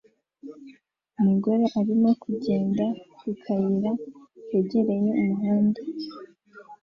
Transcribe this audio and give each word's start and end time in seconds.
Umugore 1.19 1.63
arimo 1.79 2.09
kugenda 2.23 2.85
ku 3.17 3.29
kayira 3.43 3.91
kegereye 4.47 5.09
umuhanda 5.23 5.81